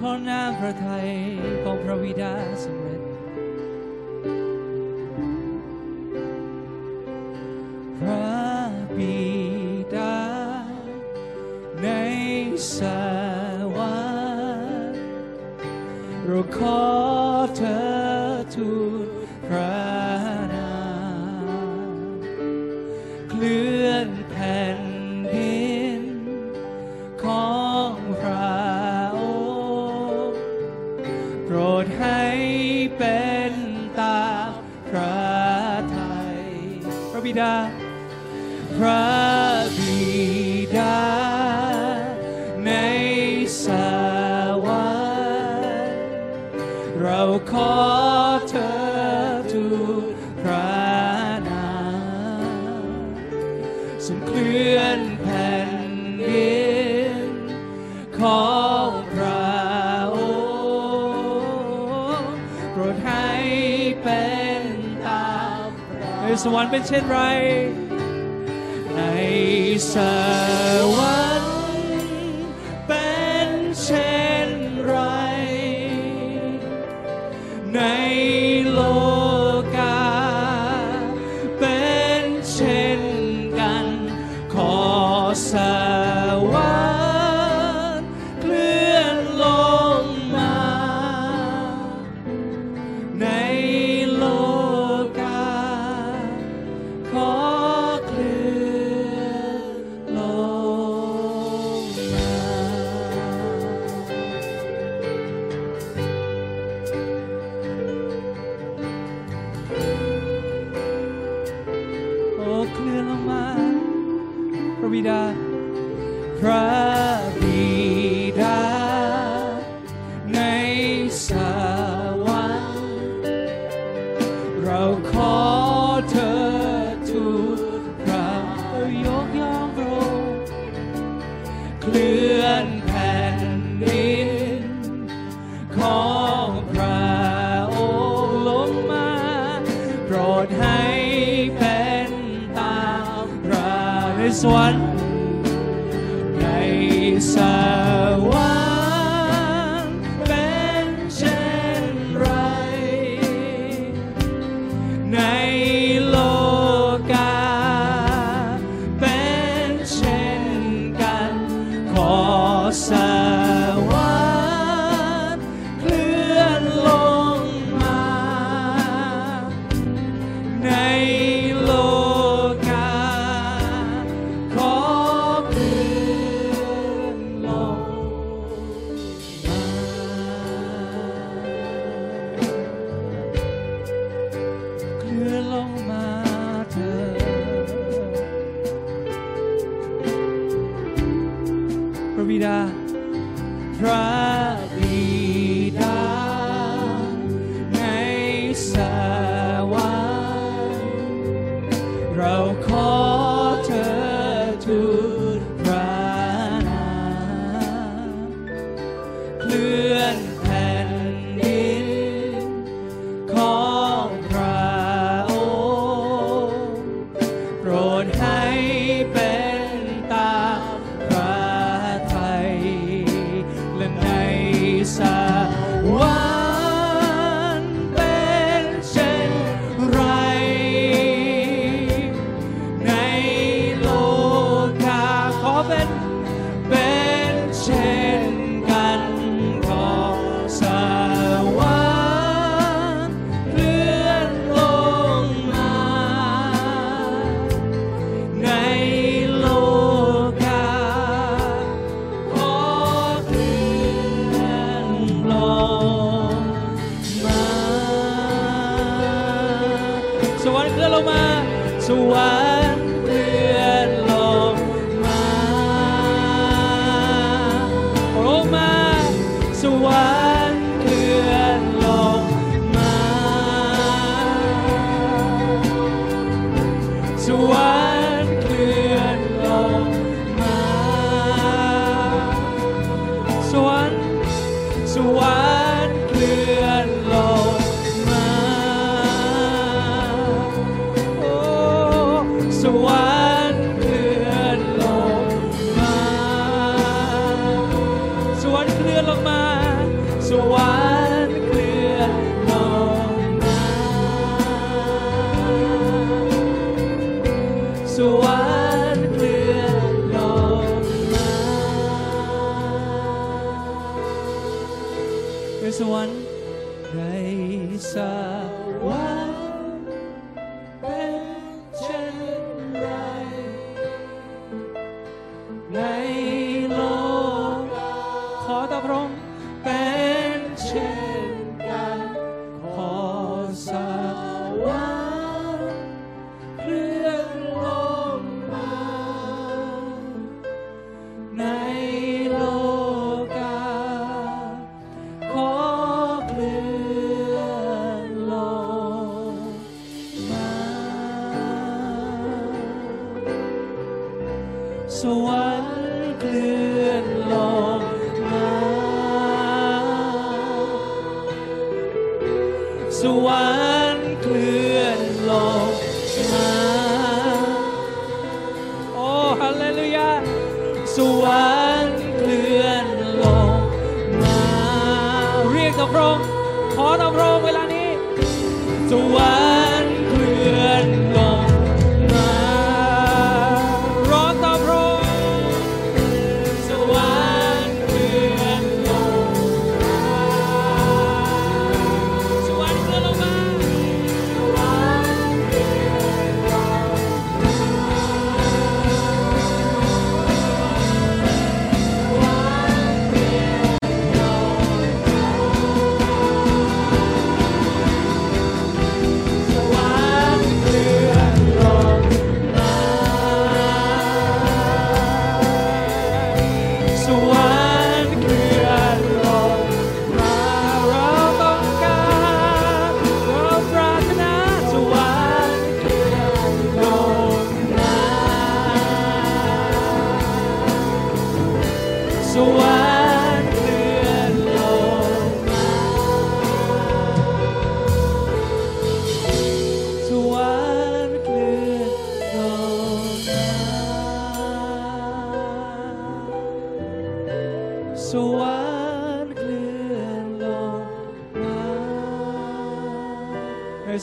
[0.03, 1.07] โอ้ขอน้ำพระทัย
[1.63, 2.33] ของพระวิดา
[2.63, 2.82] สำเร็จพ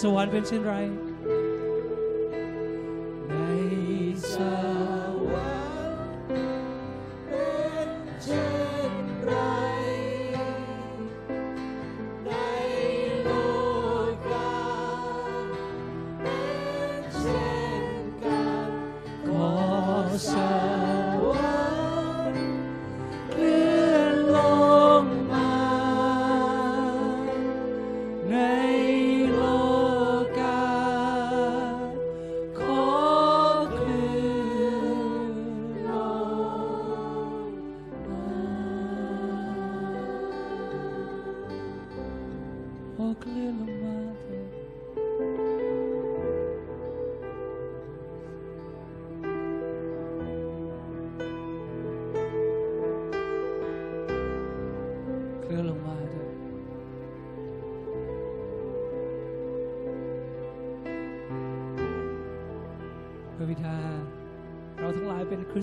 [0.01, 1.09] ในสว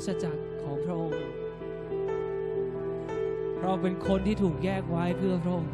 [0.07, 1.21] หลายเป็นคริสตจักรของพระองค์
[3.61, 5.73] เราเป็นคนที่ถูกแยกไว้เพื่อพระองค์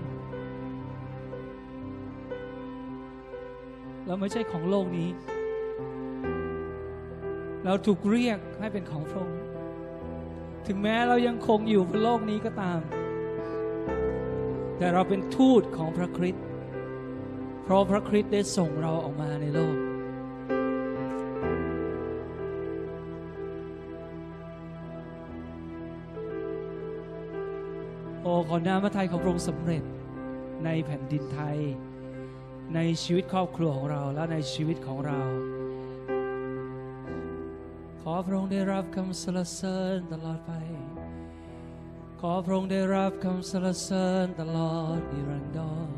[4.06, 5.10] เราไม่ใช่ของโลกนี้
[7.66, 9.40] เราถูกเรียกให้เป็นของพระองค์
[10.68, 12.80] ถึงแม้เรายังคงอยู่บนโลกนี้ก็ตาม
[14.78, 16.46] แต่เราเป็นทูตของพระคริสต์
[17.64, 19.78] เพราะพระคริสต์ได้ส่งเราออกมาในโลก
[28.24, 29.84] โอ้ขอน้ำพระทัยของพระองค์สำเร็จ
[30.66, 31.58] ในแผ่นดินไทย
[32.76, 35.22] ในชีวิตครอบครัวของเราและในชีวิตของเรา
[38.02, 40.52] ขอพระองค์ได้รับคำสรรเสริญตลอดไป
[42.22, 45.92] ขอพระองค์ได้รับคำสรรเสริญตลอดนิรันดร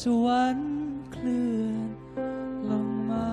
[0.00, 0.72] สวรรค์
[1.12, 1.88] เคลื่อน
[2.70, 3.28] ลงมา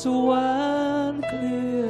[0.00, 0.83] สวรรค์
[1.26, 1.84] เคลื่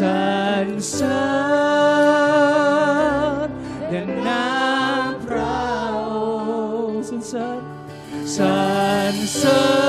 [0.00, 0.08] สร
[0.66, 1.24] รเสริ
[3.46, 3.48] ญ
[3.88, 5.58] แด่น้ำพระ
[5.98, 6.00] อ
[6.90, 7.60] งค์สรรเสริญ
[8.36, 8.44] สร
[9.12, 9.79] รเสริญ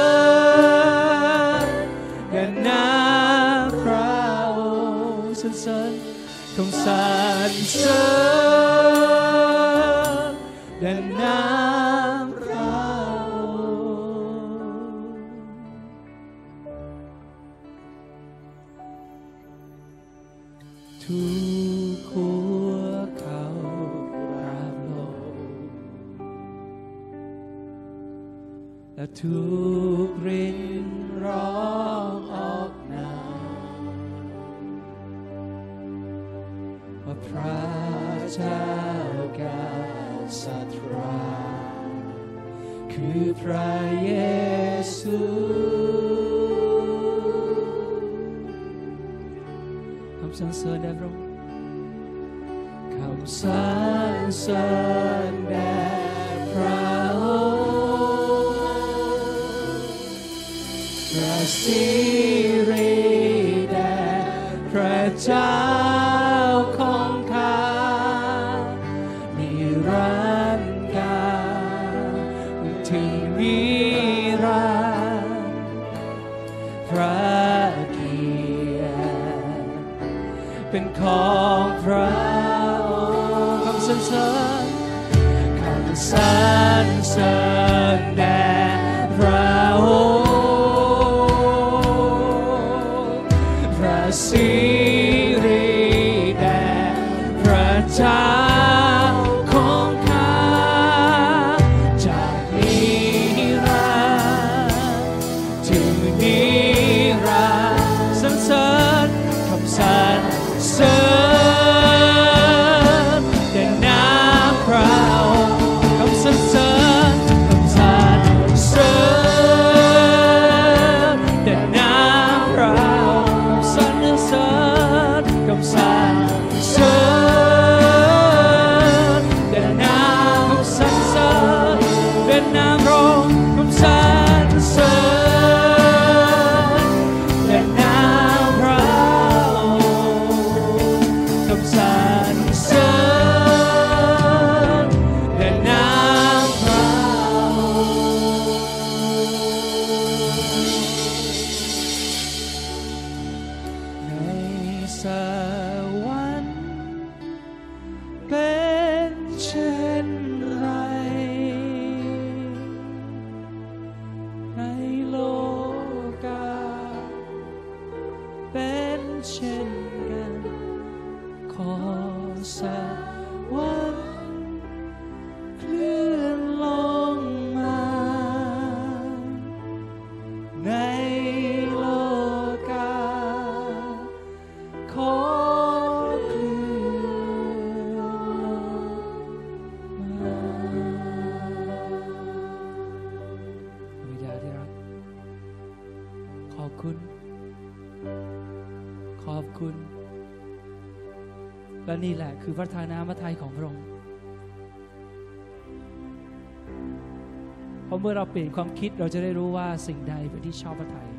[207.91, 211.09] ราะเมื่อเราเปลี่ยนความคิดเราจะได้รู้ว่าสิ่งใดเป็นที่ชอบพระทัย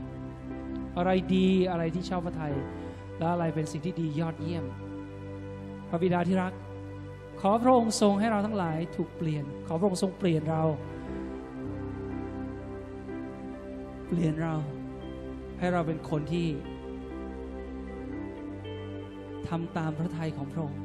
[0.97, 2.55] อะไรดีอะไรที่ชอบพระทัย
[3.19, 4.65] และอะไรเป็นสิ่งที่ดียอดเยี่ยม
[5.89, 6.53] พระบิดาที่รัก
[7.41, 10.63] ขอพระองค์ทรงให้เราทั้งหลายถูกเปลี่ยน ขอพระองค์ทรงเปลี่ยนเรา
[14.09, 14.55] เปลี่ยนเรา
[15.59, 16.49] ให้เราเป็นคนที่
[19.49, 20.81] ทำตามพระทัยของพระองค์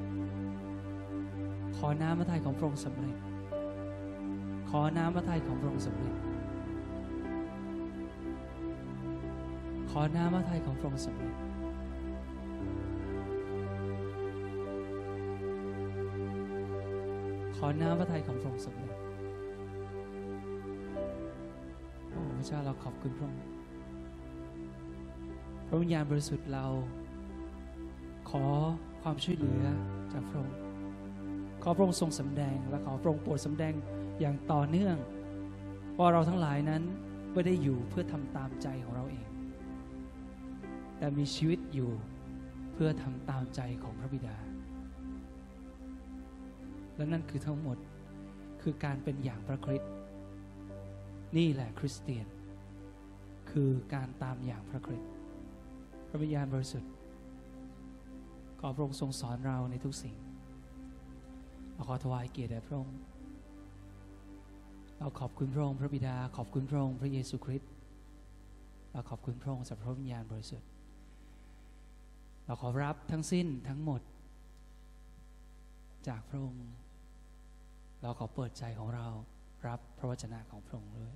[1.77, 3.26] ขอน้ำพระทัยของพระองค์สำเร็จ
[4.69, 6.13] ขอน้ำพระทัยของพระองค์สำเร็จ
[9.91, 11.33] ขอน้ำพระทัยของพระองค์สำเร็จ
[17.57, 18.91] ขอน้ำพระทัยของพระองค์สำเร็จ
[22.11, 23.41] โอ้พระเจ้าเราขอบคุณพระองค์
[25.67, 26.65] พระวิญญาณบริสุทธิ์เรา
[28.29, 28.45] ขอ
[29.01, 29.63] ความช่วยเหลือ
[30.13, 30.57] จากพระองค์
[31.63, 33.73] ขอพระองค์ทรงสำแดงและขอพระองค์โปรดสำแดง
[34.19, 34.97] อย่างต่อเนื่อง
[35.97, 36.83] ว่าเราทั้งหลายนั้น
[37.33, 39.27] ไม่ได้อยู่เพื่อทำตามใจของเราเอง
[40.97, 41.91] แต่มีชีวิตอยู่
[42.73, 44.37] เพื่อทำตามใจของพระบิดา
[46.95, 47.77] และนั่นคือทั้งหมด
[48.61, 49.91] คือการเป็นอย่างพระคริสต์
[51.37, 52.27] นี่แหละคริสเตียน
[53.51, 55.11] คือการตามอย่างพระคริสต์
[56.07, 56.91] พระวิญญาณบริสุทธิ์
[58.59, 60.15] ขอพระองค์ทรงสอนเราในทุกสิ่ง
[61.73, 62.97] เราขอถวายเกียรติแด่พระองค์
[64.99, 67.71] เราขอบคุณพระองค์พระบิดา ขอบคุณพระองค์พระเยซูคริสต์
[68.91, 70.69] เราขอบคุณพระองค์สัพพระวิญญาณบริสุทธิ์
[72.45, 74.01] เราขอรับทั้งสิ้นทั้งหมด
[76.07, 76.67] จากพระองค์
[78.01, 79.07] เราขอเปิดใจของเรา
[79.67, 81.13] รับพระวจนะของพระองค์ด้วย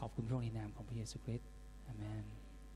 [0.00, 1.48] ขอบคุณพระองค์ในนามของพระเยซูคริสต์
[1.86, 2.24] อเมน